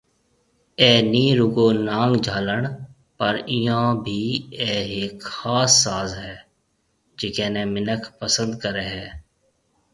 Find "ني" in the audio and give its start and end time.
1.11-1.25, 7.53-7.63